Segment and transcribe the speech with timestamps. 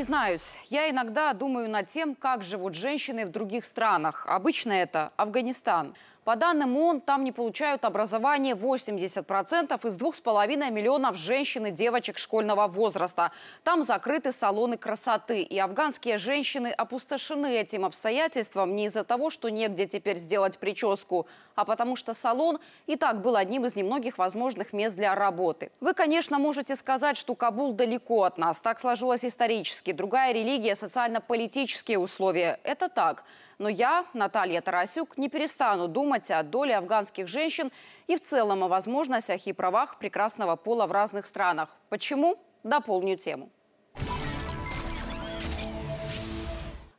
[0.00, 4.24] Признаюсь, я иногда думаю над тем, как живут женщины в других странах.
[4.26, 5.94] Обычно это Афганистан.
[6.24, 12.66] По данным ООН, там не получают образование 80% из 2,5 миллионов женщин и девочек школьного
[12.66, 13.32] возраста.
[13.64, 15.40] Там закрыты салоны красоты.
[15.40, 21.64] И афганские женщины опустошены этим обстоятельством не из-за того, что негде теперь сделать прическу, а
[21.64, 25.70] потому что салон и так был одним из немногих возможных мест для работы.
[25.80, 28.60] Вы, конечно, можете сказать, что Кабул далеко от нас.
[28.60, 29.92] Так сложилось исторически.
[29.92, 32.60] Другая религия, социально-политические условия.
[32.62, 33.24] Это так.
[33.60, 37.70] Но я, Наталья Тарасюк, не перестану думать о доле афганских женщин
[38.06, 41.68] и в целом о возможностях и правах прекрасного пола в разных странах.
[41.90, 42.38] Почему?
[42.62, 43.50] Дополню тему.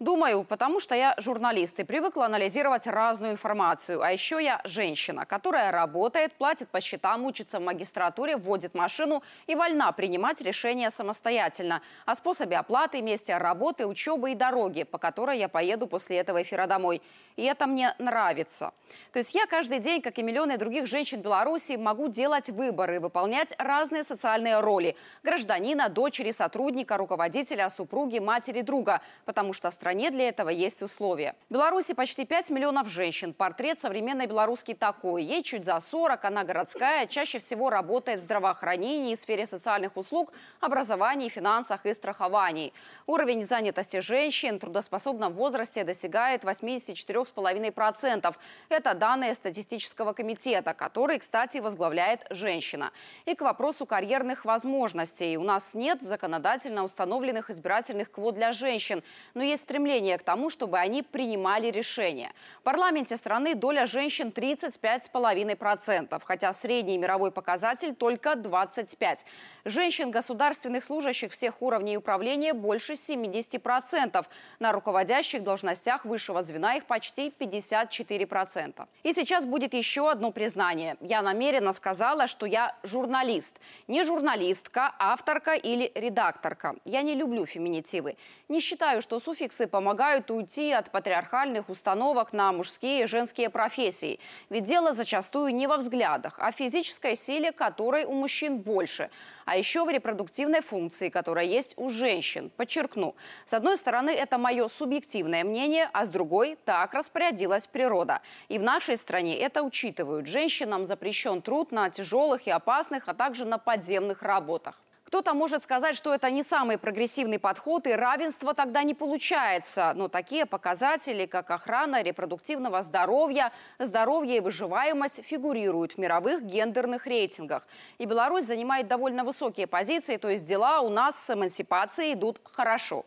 [0.00, 4.00] Думаю, потому что я журналист и привыкла анализировать разную информацию.
[4.00, 9.56] А еще я женщина, которая работает, платит по счетам, учится в магистратуре, вводит машину и
[9.56, 15.48] вольна принимать решения самостоятельно о способе оплаты, месте работы, учебы и дороги, по которой я
[15.48, 17.02] поеду после этого эфира домой.
[17.34, 18.72] И это мне нравится.
[19.12, 23.52] То есть я каждый день, как и миллионы других женщин Беларуси, могу делать выборы, выполнять
[23.58, 24.96] разные социальные роли.
[25.24, 29.00] Гражданина, дочери, сотрудника, руководителя, супруги, матери, друга.
[29.24, 31.34] Потому что страна стране для этого есть условия.
[31.48, 33.32] В Беларуси почти 5 миллионов женщин.
[33.32, 35.24] Портрет современной белорусский такой.
[35.24, 41.30] Ей чуть за 40, она городская, чаще всего работает в здравоохранении, сфере социальных услуг, образовании,
[41.30, 42.74] финансах и страховании.
[43.06, 48.36] Уровень занятости женщин в трудоспособном возрасте достигает 84,5%.
[48.68, 52.90] Это данные статистического комитета, который, кстати, возглавляет женщина.
[53.24, 55.38] И к вопросу карьерных возможностей.
[55.38, 60.76] У нас нет законодательно установленных избирательных квот для женщин, но есть стремление к тому, чтобы
[60.78, 62.32] они принимали решения.
[62.60, 69.18] В парламенте страны доля женщин 35,5%, хотя средний мировой показатель только 25%.
[69.64, 74.26] Женщин государственных служащих всех уровней управления больше 70%.
[74.58, 78.86] На руководящих должностях высшего звена их почти 54%.
[79.04, 80.96] И сейчас будет еще одно признание.
[81.00, 83.52] Я намеренно сказала, что я журналист.
[83.88, 86.74] Не журналистка, авторка или редакторка.
[86.84, 88.16] Я не люблю феминитивы.
[88.48, 94.18] Не считаю, что суффиксы помогают уйти от патриархальных установок на мужские и женские профессии.
[94.50, 99.10] Ведь дело зачастую не во взглядах, а в физической силе, которой у мужчин больше.
[99.44, 102.50] А еще в репродуктивной функции, которая есть у женщин.
[102.56, 103.14] Подчеркну,
[103.46, 108.20] с одной стороны, это мое субъективное мнение, а с другой, так распорядилась природа.
[108.48, 110.26] И в нашей стране это учитывают.
[110.26, 114.80] Женщинам запрещен труд на тяжелых и опасных, а также на подземных работах.
[115.08, 119.94] Кто-то может сказать, что это не самый прогрессивный подход, и равенство тогда не получается.
[119.96, 127.66] Но такие показатели, как охрана репродуктивного здоровья, здоровье и выживаемость, фигурируют в мировых гендерных рейтингах.
[127.96, 133.06] И Беларусь занимает довольно высокие позиции, то есть дела у нас с эмансипацией идут хорошо.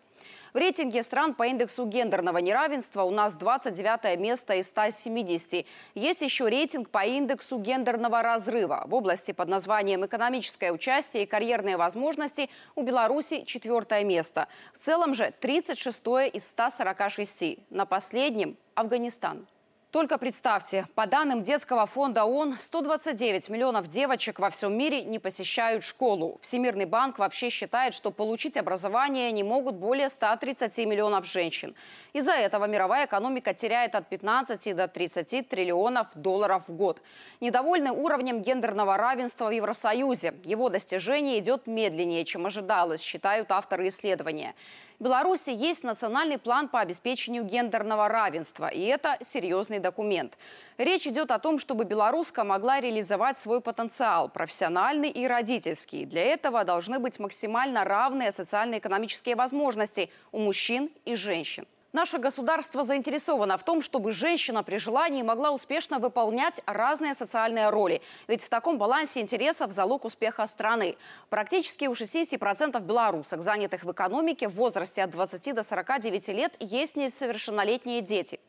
[0.54, 5.66] В рейтинге стран по индексу гендерного неравенства у нас 29 место из 170.
[5.96, 8.84] Есть еще рейтинг по индексу гендерного разрыва.
[8.88, 14.48] В области под названием «Экономическое участие и карьерные возможности» у Беларуси четвертое место.
[14.74, 16.02] В целом же 36
[16.34, 17.59] из 146.
[17.70, 19.48] На последнем– Афганистан.
[19.91, 25.84] Только представьте, по данным детского фонда ООН, 129 миллионов девочек во всем мире не посещают
[25.84, 26.40] школу.
[26.41, 31.75] Всемирный банк вообще считает, что получить образование не могут более 130 миллионов женщин.
[32.13, 37.02] Из-за этого мировая экономика теряет от 15 до 30 триллионов долларов в год.
[37.41, 40.35] Недовольны уровнем гендерного равенства в Евросоюзе.
[40.46, 44.56] Его достижение идет медленнее, чем ожидалось, считают авторы исследования.
[45.01, 50.38] Беларуси есть национальный план по обеспечению гендерного равенства, и это серьезный документ.
[50.78, 56.06] Речь идет о том, чтобы белоруска могла реализовать свой потенциал, профессиональный и родительский.
[56.06, 61.66] Для этого должны быть максимально равные социально-экономические возможности у мужчин и женщин.
[61.94, 68.02] Наше государство заинтересовано в том, чтобы женщина при желании могла успешно выполнять разные социальные роли.
[68.29, 70.96] Ведь в таком балансе интересов залог успеха страны.
[71.29, 76.96] Практически у 60% белорусок, занятых в экономике в возрасте от 20 до 49 лет, есть
[76.96, 78.40] несовершеннолетние дети.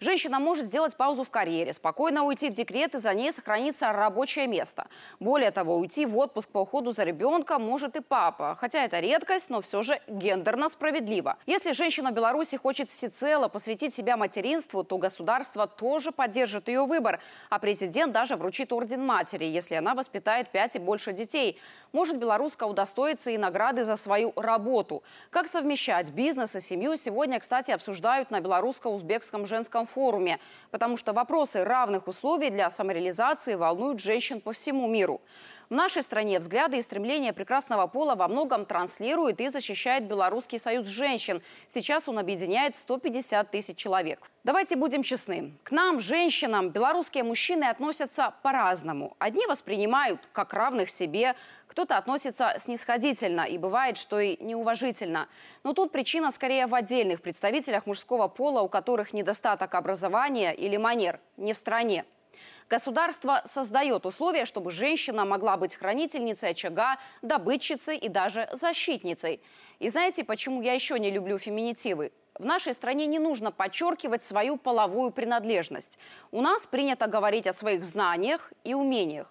[0.00, 4.46] Женщина может сделать паузу в карьере, спокойно уйти в декрет и за ней сохранится рабочее
[4.46, 4.88] место.
[5.20, 8.56] Более того, уйти в отпуск по уходу за ребенком может и папа.
[8.60, 11.38] Хотя это редкость, но все же гендерно справедливо.
[11.46, 17.20] Если женщина в Беларуси хочет всецело посвятить себя материнству, то государство тоже поддержит ее выбор,
[17.48, 21.58] а президент даже вручит орден матери, если она воспитает пять и больше детей.
[21.92, 25.02] Может белоруска удостоиться и награды за свою работу.
[25.30, 30.38] Как совмещать бизнес и семью сегодня, кстати, обсуждают на белорусско-узбекском женском форуме,
[30.70, 35.20] потому что вопросы равных условий для самореализации волнуют женщин по всему миру.
[35.70, 40.86] В нашей стране взгляды и стремления прекрасного пола во многом транслирует и защищает Белорусский союз
[40.86, 41.42] женщин.
[41.72, 44.28] Сейчас он объединяет 150 тысяч человек.
[44.42, 45.52] Давайте будем честны.
[45.62, 49.14] К нам, женщинам, белорусские мужчины относятся по-разному.
[49.20, 51.36] Одни воспринимают как равных себе,
[51.68, 55.28] кто-то относится снисходительно и бывает, что и неуважительно.
[55.62, 61.20] Но тут причина скорее в отдельных представителях мужского пола, у которых недостаток образования или манер,
[61.36, 62.06] не в стране.
[62.68, 69.40] Государство создает условия, чтобы женщина могла быть хранительницей очага, добытчицей и даже защитницей.
[69.78, 72.12] И знаете, почему я еще не люблю феминитивы?
[72.38, 75.98] В нашей стране не нужно подчеркивать свою половую принадлежность.
[76.30, 79.30] У нас принято говорить о своих знаниях и умениях.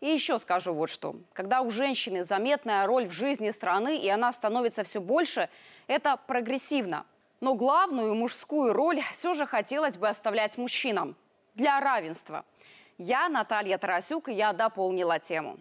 [0.00, 1.16] И еще скажу вот что.
[1.32, 5.48] Когда у женщины заметная роль в жизни страны, и она становится все больше,
[5.86, 7.06] это прогрессивно.
[7.40, 11.16] Но главную мужскую роль все же хотелось бы оставлять мужчинам.
[11.54, 12.44] Для равенства–
[12.98, 15.58] я Наталья Тарасюк, и я дополнила тему.